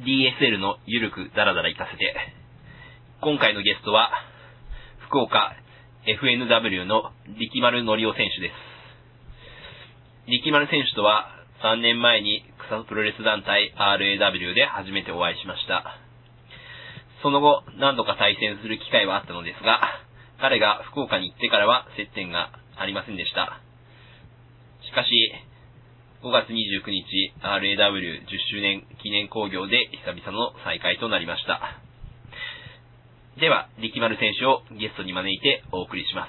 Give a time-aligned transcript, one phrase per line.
[0.00, 2.14] DSL のゆるくダラダラ行かせて。
[3.20, 4.10] 今回のゲストは、
[5.08, 5.52] 福岡
[6.06, 8.54] FNW の力丸のりお選手です。
[10.30, 11.28] 力丸選手とは
[11.62, 16.00] 3年前に草のプロレス団体 RAW で初めてお会いしました。
[17.22, 19.82] その後、何度か対戦する機会はあったのですが、
[20.40, 23.60] 彼が福岡に行ってからは接点がありませんでした。
[24.80, 25.10] しかし、
[26.20, 31.80] 5月29日 RAW10 周年記念興行で久々の再会となりました。
[33.40, 36.28] では、力丸選手をゲストに招いてお送りしま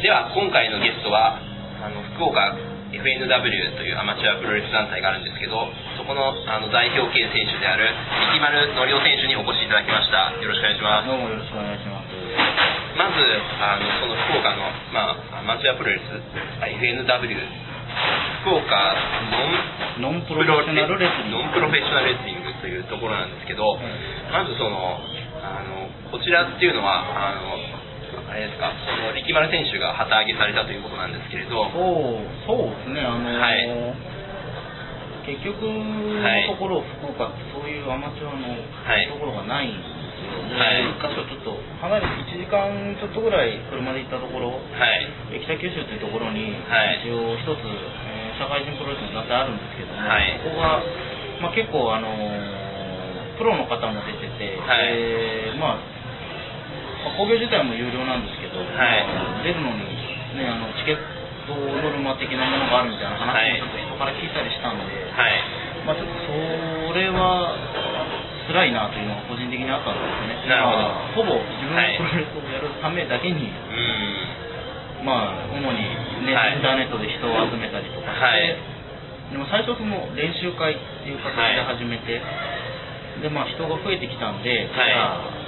[0.00, 1.36] では、今回のゲストは、
[1.84, 2.56] あの、福岡
[2.96, 5.68] FNW というアマチュアプロレス団体があるんですけど、
[6.00, 7.92] そこのあの代表系選手である
[8.40, 10.32] 力丸のりお選手にお越しいただきました。
[10.40, 11.08] よろしくお願いします。
[11.08, 12.77] どうもよろしくお願いします。
[12.98, 13.14] まず、
[13.62, 16.02] あの、その福岡の、まあ、アマチュアプロレス、
[16.66, 17.06] FNW、
[18.42, 18.94] 福岡
[20.02, 23.78] ノンノンプロフェッショナルレスリングノンプロフェッショナルレスリングというところなんですけど、
[24.30, 24.98] まずその、
[25.42, 27.54] あの、こちらっていうのは、あの、
[28.30, 33.66] あれですか、その力丸選手が旗揚げされたということなんですけれど、そう、そうですね、あのーはい。
[35.26, 39.06] 結局のところ、福岡ってそういうアマチュアのはい。
[39.08, 39.84] ところがないんで
[40.28, 40.44] すよ。
[40.46, 40.84] で、はい。
[40.84, 42.68] 一箇所ちょっと離れて1時間
[43.00, 47.02] ちょっとぐらい車で行ったところ、はい、北九州というところに、はい。
[47.02, 50.38] 一応一つ、えー社会人プロレスの団体あるんですけども、はい。
[50.46, 50.78] ここが、
[51.42, 52.68] まあ、結構、あのー
[53.38, 54.94] プロの方も出てて、はい。
[54.98, 55.82] でまあ、
[57.06, 59.06] まあ興行自体も有料なんですけど、はい。
[59.06, 59.86] まあ出るのに、
[60.34, 60.98] ね、あのチケッ
[61.46, 65.40] トノルマ的なものがあるみたいな話もちょっと人から聞いたりしたんで、はい、
[65.86, 67.56] まあ、ちょっとそれは
[68.48, 70.48] 辛いなというのが個人的にあったんですよね。
[70.48, 70.80] なるほど。
[70.80, 75.84] まあほぼ自分のプロレスをやるためだけに、うまあ、主に
[76.24, 76.56] ね、はい。
[76.56, 78.56] インターネットで人を集めたりとかして、はい。
[79.30, 82.18] でも最初その練習会っていう形で始めて、
[83.20, 84.88] でまあ人が増えてきたんで、はい。
[84.88, 85.38] じゃあ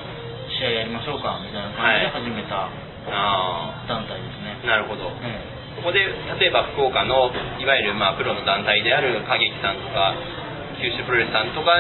[0.61, 2.69] 試合やりましょうかみたいな感じで始めた
[3.89, 4.61] 団体ですね。
[4.61, 5.09] あ、なるほど。
[5.25, 10.13] えそこで例えば福岡のいわゆるまあプロの団体である歌劇さんとか
[10.81, 11.77] 九州プロレスさんとか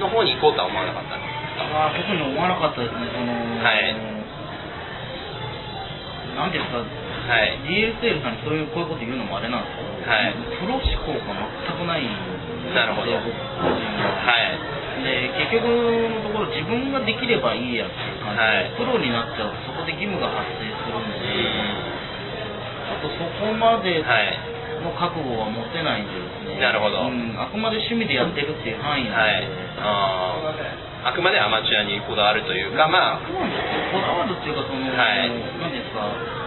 [0.00, 3.28] の方に行こうとは思わなかったんですえかまあ、特に思わなかったですね、その、
[3.60, 3.92] はい。
[6.32, 10.32] なんていうんですか、はい、DSL さんにそういうこういうこと言うのもあれなんですけど、はい。
[10.64, 13.12] プロ志向が全くないんですなるほど。
[13.20, 14.16] 僕個人は。
[14.16, 14.56] はい。
[14.98, 15.68] で結局
[16.10, 18.72] のところ自分ができればいいやっていう感じで、はい。
[18.78, 22.08] プロになっちゃうとそこで義務が発生するのうで、ん。
[22.86, 27.06] ちょっとそこまではいの覚悟は持てないんでですね、なるほど。
[27.06, 29.42] うん、あくまで趣味でやってるっていう範囲なはい。
[29.42, 31.08] ので、あー。
[31.08, 33.22] あくまでアマチュアにこだわるというかまあ。
[33.22, 35.30] そうなんですよこだわるっていうかその、はい。
[35.62, 36.02] なんですか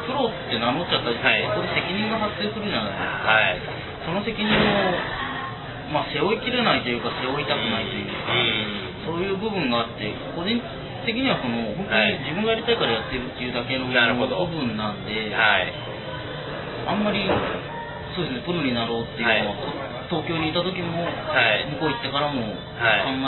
[0.05, 1.43] プロって名乗っちゃったりと、はい。
[1.47, 3.61] そこで責任が発生するじゃないですか、はい。
[4.05, 8.33] その責任を、まあ、背負いきれないというか背負いたくないというか、
[9.07, 9.15] うん。
[9.15, 10.59] そういう部分があって、個人
[11.05, 12.13] 的にはその本当はい。
[12.13, 15.73] に自分がやりたいからやってるっていうだけの部分なんで、はい。
[16.87, 17.23] あんまり
[18.15, 19.55] そうですね、プロになろうっていうのは、
[20.11, 21.09] 東京にいた時も、は
[21.55, 21.63] い。
[21.71, 22.51] 向こう行ってからも考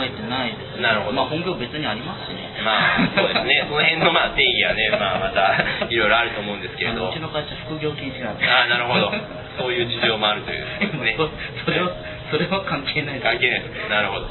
[0.03, 0.83] えてないですね。
[0.83, 1.15] なるほど。
[1.15, 2.43] まあ本業別にありますしね。
[2.63, 3.63] まあそうですね。
[3.71, 5.55] その辺のまあ定義はねまあまた
[5.87, 7.07] いろいろあると思うんですけれど。
[7.09, 8.43] うちの会社副業禁止なんで。
[8.43, 9.11] ああなるほど。
[9.57, 10.65] そういう事情もあるという
[11.03, 11.15] ね。
[11.15, 11.29] そ
[11.63, 11.91] それは、
[12.31, 13.23] それは関係ないです。
[13.23, 13.89] 関係ないです。
[13.89, 14.27] なるほど。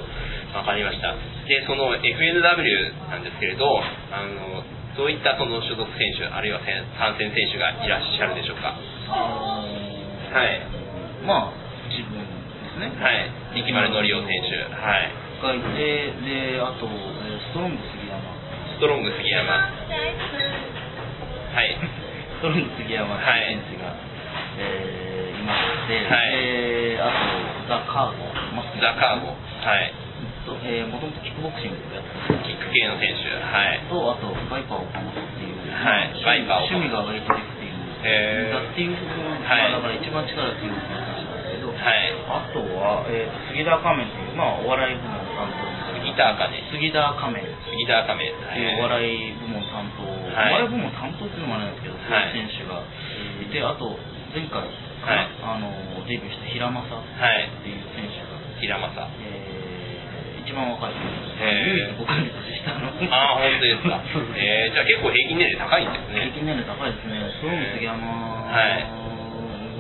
[0.52, 1.14] わかりました。
[1.48, 4.62] でその FNW なんですけれどあの
[4.96, 6.60] そういったその所属選手あるいは
[6.98, 8.74] 参戦選手がいらっしゃるでしょうか？
[9.10, 10.01] あのー
[10.32, 10.64] はい。
[11.28, 11.56] まあ、
[11.92, 12.24] 自分で
[12.72, 12.88] すね。
[12.96, 13.28] はい。
[13.52, 14.56] 力丸のりお選手。
[14.72, 15.12] はい。
[15.44, 18.16] がいて、で、あと、えーストロング杉山。
[18.72, 19.52] ストロング杉山。
[19.52, 19.68] は
[21.62, 21.76] い。
[22.40, 23.92] ストロング杉山選手が、
[24.58, 26.30] えーいまして、はい。
[26.30, 28.24] であと、ザ・カーゴ、
[28.80, 29.34] ザ・カーゴ。
[29.34, 29.92] はい。
[30.46, 32.38] と、えー、もともとキックボクシングをやってた。
[32.46, 33.30] キック系の選手。
[33.36, 33.80] はい。
[33.90, 36.24] と、あと、バイパー岡本っていう、はい。
[36.24, 37.20] バイパー岡本趣味がウェ
[38.02, 42.12] イトリフティングへーだっていう部分が、はいだから一番力強い選手なんですけど、はい。
[42.26, 45.72] あとは、えー、杉田仮面っていう、まあ、お笑い部門担当。
[46.02, 48.26] 杉田茜杉田仮面杉田亀。
[48.26, 50.66] っていうお笑い部門担当、はい。
[50.66, 52.34] お笑い部門担当っていうのもあれなんですけど、はい。
[52.34, 52.82] 選手が
[53.38, 53.94] いて、あと、
[54.34, 54.64] 前回
[55.02, 55.68] かな、あの
[56.06, 57.02] デビューした平正っは
[57.36, 58.86] いていう選手が、平正
[59.20, 59.41] えー、
[60.42, 60.92] 一番若い。
[60.92, 61.06] 選
[61.38, 61.70] 手へー。
[61.70, 62.90] 唯一僕より年下の。
[63.14, 64.02] ああ本当ですか。
[64.36, 66.20] えー、じゃあ結構平均年齢高いんですね。
[66.20, 67.22] 平均年齢高いですね。
[67.30, 69.02] ストロング杉山はい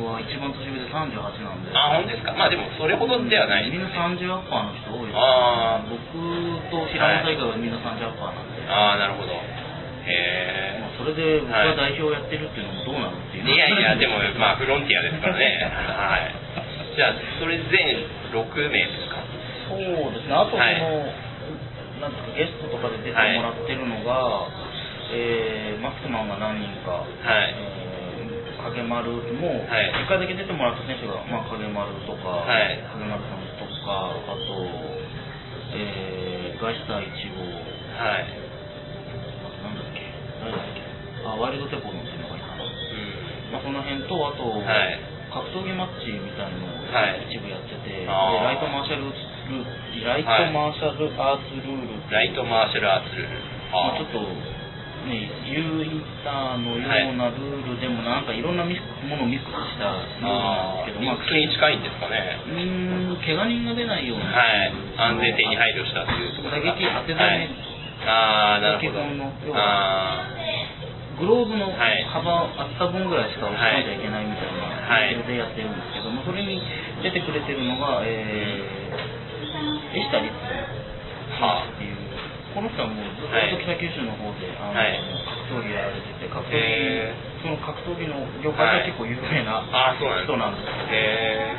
[0.02, 1.14] は一番年上で38
[1.46, 1.70] なんで。
[1.74, 2.32] あ本当ですか。
[2.34, 5.90] まあでもそれほどではないみんな30アッパーの人多いです、あー。
[5.90, 6.02] 僕
[6.70, 8.62] と平正以外はみんな30アッパーなんで。
[8.68, 9.34] ああなるほど。
[10.02, 13.46] へまあ、それで僕が代表をやってるっていうのもどうなのっていう。
[13.46, 15.70] えいやいやでもまあフロンティアですからね。
[15.70, 16.34] はい。
[16.96, 19.01] じゃあそれ全6名ですか
[19.72, 20.80] そうですね、あとその、はい。
[22.00, 24.48] なんゲストとかで出てもらってるのが、
[25.12, 27.54] えーマスクマンが何人か、はい。
[27.56, 27.82] えー
[28.62, 29.10] 影丸
[29.42, 29.90] も、はい。
[30.06, 32.78] 1回だけ出てもらった選手が、まあ、影丸とか、はい。
[32.94, 34.54] 影丸さんとか、あと、
[35.74, 38.30] えーガイスター1号、はい。
[39.66, 40.06] なんだっけ、
[40.46, 40.82] 誰だっけ、
[41.26, 42.62] あ、ワイルドテポロンっていうのがいたな。
[42.62, 42.70] うん。
[43.50, 45.00] まあ、その辺と、あと、はい。
[45.34, 47.26] 格闘技マッチみたいのをはい。
[47.26, 48.44] 一部やってて、であー。
[48.44, 49.10] ライトマーシャル
[49.52, 52.12] ルーライトマーシャルアーツルールっていう。
[52.12, 53.36] ライトマーシャルアーツルール。
[53.68, 54.20] まあ、ちょっと、
[55.02, 59.90] ね、ユーインターのようなルールでもなんかいろんなものをミックスした
[60.22, 62.38] ルールなんですけど、まあ、普通に近いんですかね。
[62.46, 64.72] うーん、怪我人が出ないように、はい。
[64.96, 66.72] 安全性に配慮したっていうところが。
[66.72, 67.72] 打撃当てはい止め、
[68.06, 69.54] ああ、なるほど。
[69.54, 70.26] あ
[71.18, 72.02] グローブのはい。
[72.08, 75.14] 幅、厚さ分ぐらいしか押し込んじゃいけないみたいなはい。
[75.14, 76.58] ルールでやってるんですけども、それに
[77.02, 79.11] 出てくれてるのが、えー、
[79.94, 80.36] エシタリッツ
[81.40, 81.96] はあっていう、
[82.54, 84.98] この人はもうずっとはい北九州の方で、あのはい。
[85.48, 89.64] 格闘技やられてて、格闘へ技、その格闘技の業界では結構有名な
[90.26, 90.76] 人なんですよ。
[90.90, 91.56] へ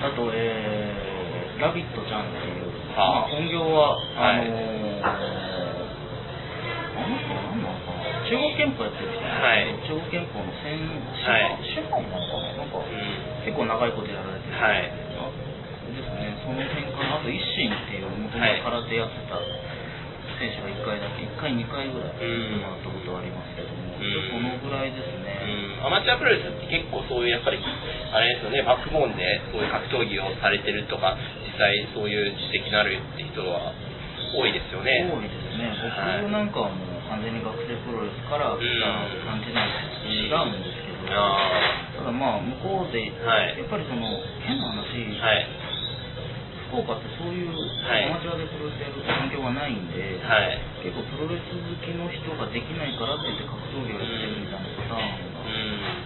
[0.00, 5.40] あと、えー、ラビットちゃんっていう、はあまあ、本業は、はいあのー
[7.00, 8.20] あの人は何なのかな。
[8.28, 11.64] 中国憲法やってる人なんですけど、中国憲法の先はい。
[11.64, 12.60] 司法なのかな。
[12.60, 13.44] なんか、うん。
[13.46, 15.09] 結構長いことやられてる、はい
[16.42, 19.36] その辺かな、あと一心っていう、もともと空手やってた
[20.40, 25.36] 選手が1回だけ、1回、2回ぐらいもらったことはありますけども、うんそのぐらいですね。
[25.44, 33.76] うん、アマチュアプロレスって結構そういうやっぱりあれですよねバックボーンでそういう格闘技をされてるとか実際そういう実績のあるって人は
[34.32, 35.04] 多いですよね。
[35.12, 36.24] 多いですね、はい。
[36.24, 38.88] 僕なんかはもう完全に学生プロレスから来た
[39.28, 39.68] 感じなん
[40.08, 43.60] で違うんですけど、あただまあ向こうで、はい。
[43.60, 44.08] やっぱりその
[44.40, 44.80] 変な話、
[45.20, 45.44] あはい
[46.70, 48.06] 福岡ってそういうはい。
[48.06, 50.86] アマチュアでプロレスやる環境がないんで、はい。
[50.86, 55.42] 結構プロレス好きの人ができないからって言って格闘技をやってるみたいなパターンうが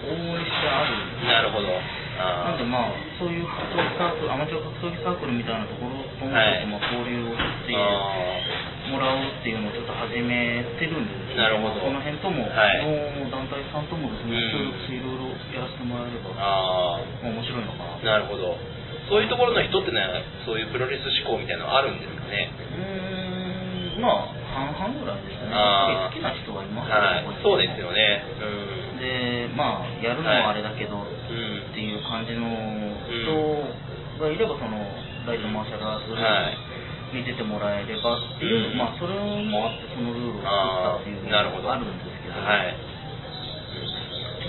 [0.09, 0.97] 往々にしてある。
[0.97, 1.69] んでなるほど。
[2.15, 11.83] あなんでまあそういう格闘技サークルアマチュア格闘技サークルみたいなところともちょはいっとまあ交流をしてあもらおうっていうのをちょっと始めてるんでですねなるほど。
[11.83, 12.87] その辺とも、はい。
[13.19, 14.71] の団体さんともですね、うん。
[14.71, 18.55] 協力していろいろやらせてもらえれば、あまあ面白いのかなあなるほど
[19.09, 22.49] そういうところの人ってのはそういうプロレス志向みたいなのあるんですかね。
[23.95, 24.33] うーんまあ
[24.73, 25.53] 半々ぐらいですね。
[25.53, 27.25] 好きな人はいますはい。
[27.43, 28.25] そうですよね。
[28.41, 28.99] うん。
[28.99, 32.47] でまあやるのはあれだけど、うんっていう感じの
[33.11, 34.79] 人がいればその
[35.27, 36.57] ライトマーシャルアーツルはい。
[37.15, 38.79] に出てもらえればっていう、うん。
[38.79, 41.43] まあそれもあってそのルールを作ったっていうのあー。
[41.43, 41.69] なるほど。
[41.69, 42.41] があるんですけど。
[42.41, 42.75] はい。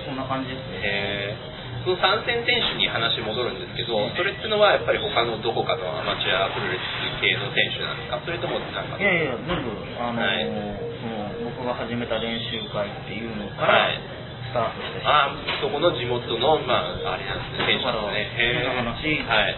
[0.05, 1.54] そんな感じですね
[1.85, 8.17] その参戦選手に話戻るんですけど、それってのはやっぱり他のどこかのアマチュアプロレス系の選手なんですか？
[8.25, 9.69] それともなんかいやいや全部
[10.01, 10.49] あの、はい。
[10.97, 14.01] その僕が始めた練習会っていうのからはい。
[14.49, 14.99] スタートした。
[14.99, 18.33] 人、あーそこの地元の、まあ、あれなんですね、選手なんですね。
[18.33, 19.29] へ話。
[19.29, 19.55] はい。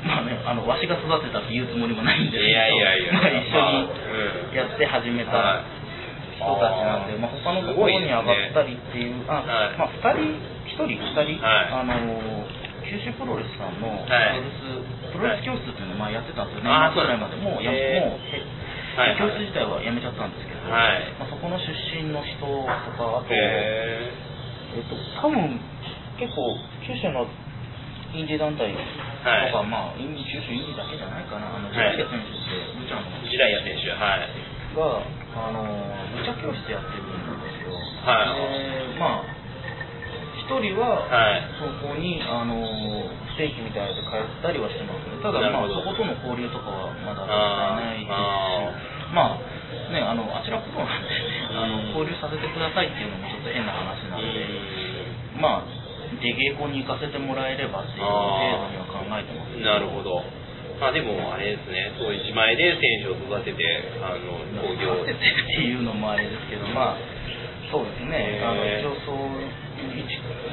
[0.00, 3.12] まあねあのわしが育てたっていうつもりもないんですけどいやいやいや。
[3.14, 3.62] まあ、一緒
[4.50, 5.80] にやって始めたはい。
[6.40, 8.26] 人たちなんで、まあ、他のところに上がっ
[8.56, 9.76] たりっていう、あはい。
[9.76, 11.68] まあ、2人、1人、2人、はい。
[11.72, 11.94] あの
[12.84, 14.40] 九州プロレスさんのプはい。
[14.40, 18.18] ロレス、プロレス教室っていうのをまあやってたんですよね、あー年末ぐらいまで、もうやへーもう
[19.16, 21.06] 教室自体はやめちゃったんですけど、はい。
[21.18, 24.10] まあ、そこの出身の人とか、あと、へ
[24.74, 25.60] えっと、多分
[26.18, 27.26] 結構、九州の
[28.12, 28.78] インディー団体と
[29.22, 29.66] か、はい。
[29.70, 34.26] まあ、イン九州インディーだけじゃないかな、あのジ選手って、ルチャンのージライア選手、はい。
[34.74, 35.06] が、
[35.38, 37.70] あの武者教室やってるんですよ。
[38.02, 38.34] はい。
[38.90, 39.29] で、まあ、一
[40.58, 41.46] 人は、はい。
[41.60, 45.22] そこに、あの不定期みたいなので通ったりはしてますね。
[45.22, 48.10] ただ、まあ、そことの交流とかはまだあーないですし。
[48.10, 49.50] あ、まあ、
[49.94, 51.14] ね、あの、あちらプロなんで、ね、
[51.54, 54.42] あの、交流させてくださいっていうのもちょっと変な話なんで、
[55.38, 55.80] まあ、
[56.18, 59.54] 出稽古に行かせてもらえればっていう程度には考えてます。
[59.62, 60.24] なるほど。
[60.80, 63.62] まあでも、あれですね、そういう自前で選手を育てて、
[64.00, 64.96] あの、工業。
[65.04, 67.20] 育ててっていうのもあれですけど、まあ、
[67.70, 69.30] そうですね、あの一応そう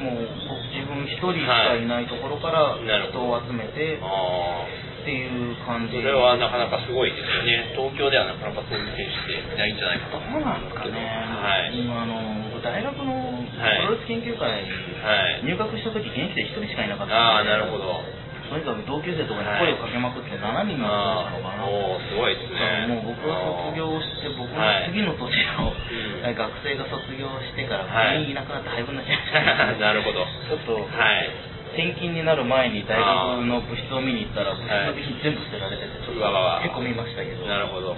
[0.02, 4.64] もう僕自分一人しかいないところから人を集めてっあ
[5.04, 7.72] ていう感あ、じそれはなかなかすごいですよね。
[7.76, 11.80] 東京ではなかなかそういう選手っていないんじゃないかとどうなんですかね、はい。
[11.80, 12.14] 今あの
[12.52, 15.44] 僕大学のはいプロレス研究会、はい。
[15.44, 18.04] 入学した時現役で一人しかいなかったああ、んでなるほど。
[18.48, 21.68] とにかく同級生とかに声をかけまくって7人のあったのかな。
[21.68, 22.88] すごいですね。
[22.88, 23.36] もう僕が
[23.68, 25.28] 卒業して、僕のはい次の年
[25.60, 30.24] の、うん学生が卒業してからはい全員いなくなって廃部になっちゃいました、 なるほど。
[30.48, 31.30] ちょっと、はい。
[31.76, 37.96] 転勤になる前に大学の部室を見に行ったら部室の備品全部捨てられててちょっとへこみましたけどなるほど。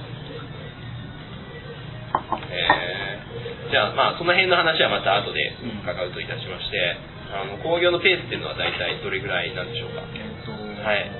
[2.51, 6.99] えー、じゃあまあその辺の話はまた後で伺うといたしまして、
[7.31, 10.03] あの興行のペースっていうのは大体どれぐらいなんでしょうか？
[10.15, 10.59] えっと、は
[10.95, 11.11] い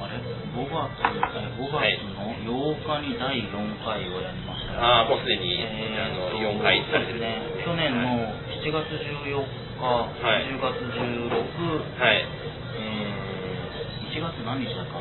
[0.00, 1.16] あれ？5月え
[1.56, 7.20] 5はい月の8日に第4回をやりましたよああもうすでに、えあのーと4回されてる。
[7.20, 8.28] ね去年の
[8.60, 10.08] 7月14日、は
[10.40, 12.24] い10月16、はい。
[12.76, 14.98] えー1月何日だか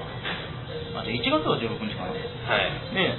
[0.94, 2.94] あじゃあ1月は16日かなで、はい。
[2.94, 3.18] ね、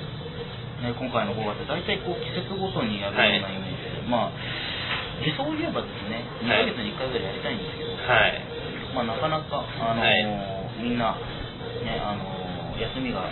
[0.96, 4.32] 今回の5月大体こう季節ごとにやるようなイメージで、まあ
[5.20, 8.40] 理想を言えばですね2ヶ月に1回ぐらいやりたいんですけど、はい。
[8.94, 10.24] まあ、なかなか、あのーはい
[10.82, 11.12] みんな、
[11.84, 13.28] ねあのー休みが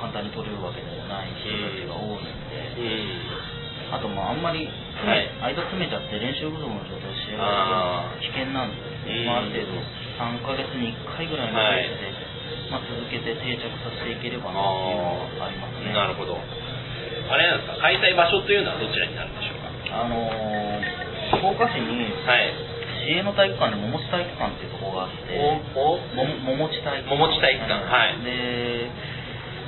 [0.00, 2.32] 簡単に取れるわけでもない人たちが多いんで、
[2.80, 3.92] うん。
[3.92, 9.76] あとまああんまり詰め、間詰めちゃって練習不足の状態で試合があー危険なんで、うんまあ、ある程度
[10.16, 15.92] 3ヶ月に1回ぐらいのペースで、まあ、続けて定着させていければなっていうのはありますね。
[15.92, 16.40] なるほど。
[16.40, 19.60] あれなんですか、開催場所というのはどちらになるんでしょう
[19.92, 20.00] か？
[20.00, 20.95] あのー
[21.34, 22.76] 福岡市にはい。
[23.06, 25.38] 市営の体育館で桃地体育館っていうところがあって、
[25.74, 26.26] お、お、も
[26.58, 28.24] 桃地体育桃地体育館はい。
[28.24, 28.90] で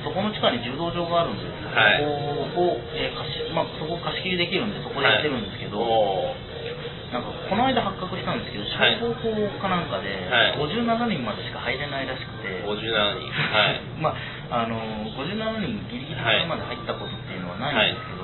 [0.03, 1.99] そこの地下に柔道場があるんですけど、はい。
[1.99, 6.35] そこを、えー貸しまあ、そこ貸し切りできるんでそこでやってるんですけど、お
[7.11, 8.95] なんかこの間発覚したんですけどはい。
[9.01, 10.61] 消防法かなんかではい。
[10.61, 13.27] 57人までしか入れないらしくて、57人。
[13.27, 13.81] はい。
[13.99, 14.15] ま
[14.51, 14.79] ああの
[15.13, 18.18] 57人ギリギリはいまで入ったことっていうのはないんですけど、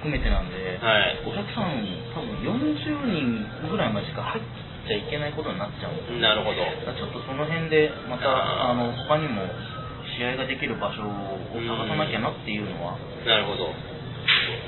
[0.00, 1.20] 含めてなんで、はい。
[1.28, 4.44] お客さん多分40人ぐらいまでしか入っ
[4.88, 6.62] ちゃいけないことになっちゃうんでなるほど。
[6.62, 8.30] ちょっとその辺でまた
[8.70, 9.42] あの他にも
[10.16, 11.12] 試合ができる場所を
[11.52, 13.68] 探さなきゃなっていうのはなるほど。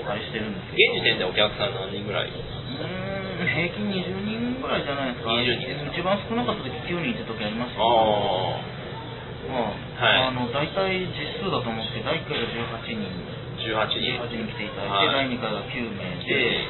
[0.07, 1.01] あれしてるんですけど。
[1.01, 2.29] 現時点でお客さん何人ぐらい？
[2.29, 5.31] うーん平均20人ぐらいじゃないですか。
[5.33, 5.95] 20人ですか？
[5.97, 7.89] 一番少なかった時9人って時ありましたけど。
[7.89, 8.61] あ
[9.49, 10.29] まはい。
[10.29, 12.47] あ、あの大体実数だと思って第1回が
[12.85, 14.23] 18人あ、18人。
[14.23, 15.29] 18人来ていただいて、はい。
[15.29, 16.67] 第2回が9名で、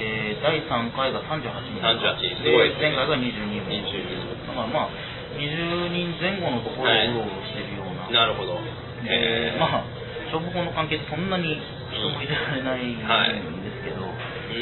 [0.00, 2.36] えー第3回が38人38人。
[2.38, 2.76] すでごいね。
[2.80, 3.82] 前回が22名。
[3.82, 4.88] 22だからまあ
[5.36, 7.08] 20人前後のところをはい。
[7.10, 8.54] うろうろしてるような、なるほど。
[8.54, 9.60] でえー。
[9.60, 9.84] まあ
[10.30, 11.58] 消防法の関係でそんなに
[11.90, 13.42] 人も入れられないんはいで
[13.74, 14.14] すけど、ん。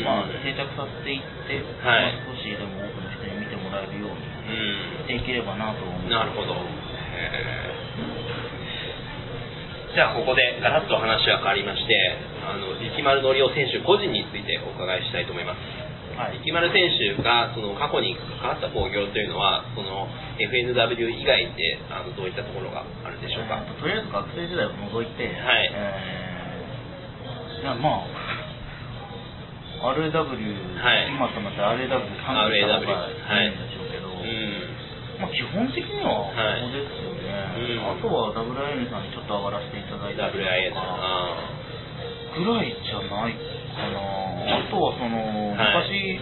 [0.03, 2.17] まあ定着させていって、はい。
[2.17, 5.05] まあ、少しでも多くの人に見てもらえるようにうん。
[5.05, 6.57] していければなと思うなるほど。
[7.15, 7.68] えー
[9.95, 11.95] じゃあここでガラッと話は変わりまして、
[12.45, 15.59] あの力丸のりお選手個人についてお伺いしたいと思います。
[16.18, 23.64] はい力丸選手がその過去に関わった興行というのは、その FNW 以外であのどういったところがあるんでしょうか？
[23.64, 28.07] えーととりあえず学生時代を除いて、はいえーいやまあ
[29.95, 34.23] RAW、はい今となって RAW 3はいったんでしょうけど、うん。
[35.18, 37.90] まあ、基本的にははいここですよね、うん。
[37.90, 40.73] あとは WIN さんにちょっと上がらせていただいたり WIA
[42.35, 44.00] ぐらいじゃないかな。
[44.58, 45.85] あとはその、はい。
[45.85, 46.20] 昔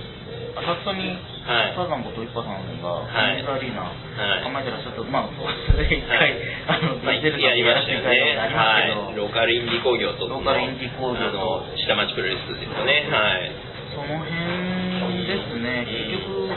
[0.56, 1.12] 浅草に
[1.46, 1.78] はい。
[1.78, 3.38] サザンこと一派さんがはい。
[3.38, 4.42] ミズアリーナはい。
[4.42, 5.30] 構えてらっしゃった、まあ
[5.70, 6.34] それで一回、
[6.66, 8.34] あのまあ、出てるやりましたよね。
[8.34, 9.14] ありますけど、はい。
[9.14, 11.64] ローカルインディ工業と、ローカルインディ工業と。
[11.76, 13.06] 下町プロレスですよね。
[13.12, 13.52] はい。
[13.94, 16.50] その辺ですね、結局、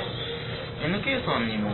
[0.89, 1.69] NK さんにも、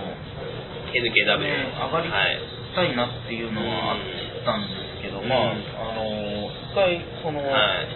[0.92, 1.40] NKW。
[1.40, 2.40] ね、上がりはい。
[2.76, 4.00] たいなっていうのはあっ
[4.44, 6.06] たんですけど、うんまあ、あの、
[6.52, 7.88] 一回、その、はい。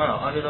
[0.00, 0.40] まだ RW、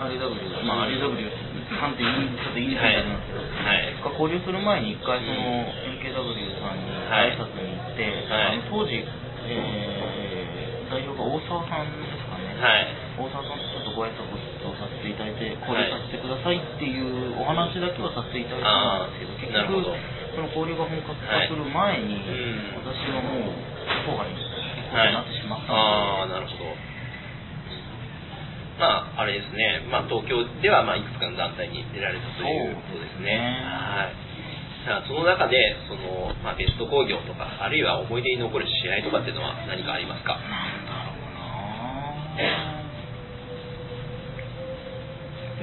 [0.00, 1.28] RW、まあ、うん RW
[1.76, 3.92] さんってちょっと言いにくいんですけど、はい。
[4.00, 9.04] が交流する前に一回そのうん NKW さんにはい挨拶に行って、はい当時、
[9.46, 12.86] えー代表が大沢さんですかね、はい。
[13.16, 20.04] 大沢さんとちょっとご挨拶をさせていただいて交流させてくださいっていうお話だけはさせていただいたんですけどあーなるほど結
[20.36, 23.56] 局その交流が本格化する前に、うん私はもう
[24.04, 24.52] 後輩に行く
[24.92, 26.70] ことになってしまったああ、ので、なるほど。
[28.78, 29.80] まあ、あれですね。
[29.90, 33.32] まあ、東京では、まあ、いくつかの団体に出られたということですね。
[33.64, 34.14] はい。
[34.86, 35.56] さあその中で、
[35.88, 40.36] その、まあ、ベスト工業とか、あるいは思い出に残る試合とかっていうのは何かありますか？
[40.36, 41.24] なんだろう
[42.38, 42.85] な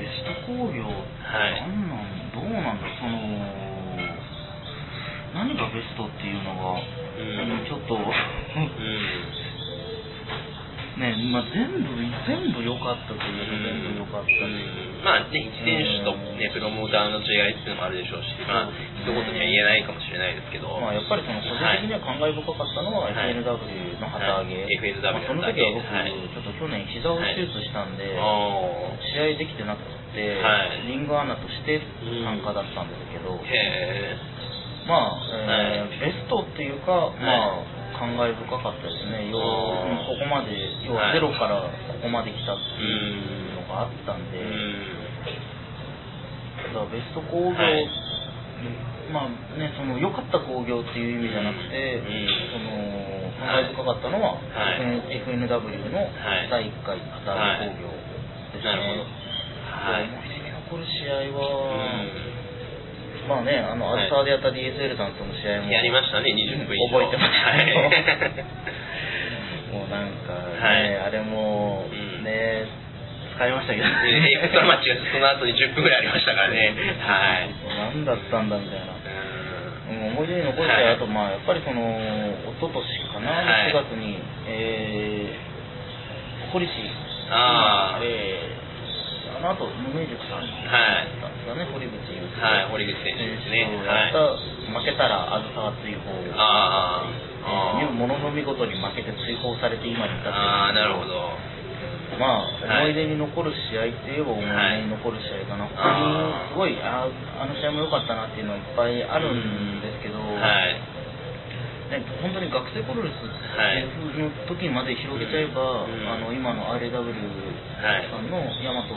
[0.04, 2.44] ベスト工業はいなんなんどう？
[2.44, 3.16] なんだその
[5.34, 7.66] 何がベストっていうのが、ん。
[7.66, 8.04] ちょっとうん。
[10.98, 11.90] ねまあ全部
[12.28, 18.72] 全部良かったというか全部良かったし、うんまあね、一選手と、ね、プロモーターの違いっていうのもあるでしょうし、まあ、
[19.04, 23.36] 一言には言えないかもしれないですけど、まあ、やっぱりその個人的には感慨深かったのははい。
[23.36, 26.16] FNW の旗揚げ、はい FNW まあその時は僕、はい。
[26.32, 29.84] ちょっと去年膝を手術したんで、あ試合できてなく
[30.16, 30.88] て、はい。
[30.88, 31.84] リングアナとして
[32.24, 33.36] 参加だったんですけど、
[34.88, 37.73] まあ、えーベストっていうか、まあ、
[38.04, 39.32] 感慨深かったですね。
[39.32, 40.52] 要は、ここまで、
[40.84, 41.16] 要ははい。
[41.16, 44.44] ゼロからここまで来たっていうのがあったんで、
[46.68, 47.88] だからベスト工業、はい。
[49.08, 52.28] まあね、その良かった工業っていう意味じゃなくて、うん。
[52.52, 54.84] その感慨深かったのは、はい。
[55.24, 56.12] FN FNW のは
[56.44, 56.52] い。
[56.52, 57.96] 第1回カタール工業
[58.52, 59.08] ですね。
[59.72, 60.12] はい。
[60.12, 61.48] 思い出に残る試合うは、
[62.04, 62.43] ん
[63.28, 64.02] まあね、あの、はい。
[64.02, 65.72] アルサーでやった DSL さんとの試合も。
[65.72, 67.00] やりましたね、20分以上。
[67.00, 67.80] 覚えてますはいけど
[69.74, 70.98] もうなんかね、はい。
[70.98, 72.24] あれもうん。
[72.24, 72.68] ね、
[73.36, 76.72] 使いましたけどエクストラマッチがその後に10分ぐらいありましたからね。
[77.02, 77.50] はい。
[77.96, 78.94] 何だったんだみたいな。
[79.94, 80.96] 思い出に残る試合、はい。
[80.96, 83.72] あとまあやっぱりその一昨年かな、はい。
[83.72, 86.72] 4月に、えー、堀市
[87.30, 88.06] あー。
[88.06, 93.68] えー、あの後無名塾さんだったんですかね、堀口優介はい、堀口選手ですね。
[93.84, 94.16] はい。
[94.72, 101.36] 負けたらあずさは追放あーあーえーものの見事に負けて追放されて今に至ってるあー、なるほど。
[102.16, 104.54] まあ、はい思い出に残る試合って言えば思い出
[104.86, 110.80] に残る試合かな、はい他にすごいあーあの試合も良かったなっていうのはいっぱいあるんですけど、はい。
[111.92, 118.88] ね、本当に学生プロレスの時まで広げちゃえば、うんあの今の RAW はいさんの大和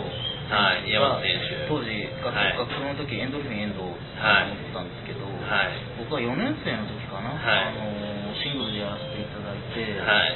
[0.47, 1.67] はい大和選手。
[1.67, 1.91] 当時
[2.23, 2.55] 学,、はい。
[2.55, 3.83] 学生の時エンドルフィン遠藤
[4.19, 4.55] はい。
[4.55, 5.31] 持ってたんですけど、は
[5.67, 5.75] い。
[5.99, 7.67] 僕は4年生の時かな、はい。
[7.67, 10.35] あのシングルでやらせていただいて、はい。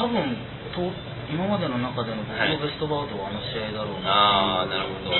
[0.00, 0.16] 多分
[0.72, 0.80] と
[1.28, 2.56] 今までの中での僕はい。
[2.56, 5.12] のベストバウトはあの試合だろうなあーなるほど。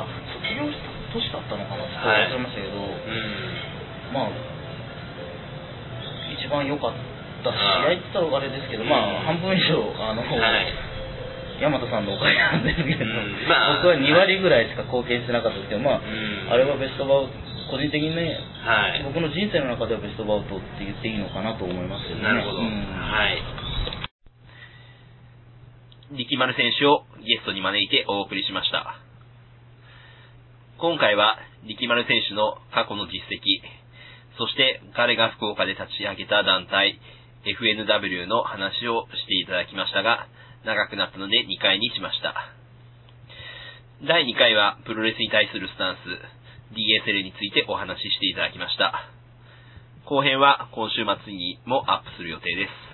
[0.00, 0.06] あ
[0.40, 2.32] 卒業した年だったのかなちょっとはい。
[2.32, 4.14] 忘れましたけど、うん。
[4.16, 4.32] まあ
[6.32, 6.92] 一番良かっ
[7.44, 8.88] た試合って言ったらあれですけど、うん。
[8.88, 10.88] まあ半分以上あの、はい。
[11.60, 18.34] 大和さんのおかげなんですけど、うんまあ僕は2割ぐらいしか貢献してなかったですけど、まあ、うんあれはベストバウト個人的にね
[18.66, 19.04] はい。
[19.04, 22.58] 僕の人生の中ではベストバウトって言っていいのかなと思いますけどねなるほど。
[22.58, 23.38] うんはい。
[26.16, 28.98] 力丸選手をゲストに招いてお送りしました。
[30.80, 33.62] 今回は力丸選手の過去の実績、
[34.38, 36.98] そして彼が福岡で立ち上げた団体
[37.44, 40.26] FNW の話をしていただきましたが、
[40.64, 42.34] 長くなったので2回にしました。
[44.06, 45.98] 第2回はプロレスに対するスタンス、
[46.72, 49.10] DSL についてお話ししていただきました。
[50.04, 52.89] 後編は今週末にもアップする予定です。